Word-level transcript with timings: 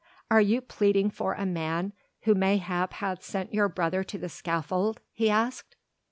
"Are 0.31 0.41
you 0.41 0.61
pleading 0.61 1.11
for 1.11 1.35
a 1.35 1.45
man 1.45 1.93
who 2.21 2.33
mayhap 2.33 2.93
hath 2.93 3.21
sent 3.23 3.53
your 3.53 3.69
brother 3.69 4.03
to 4.05 4.17
the 4.17 4.29
scaffold?" 4.29 4.99
he 5.11 5.29
asked. 5.29 5.75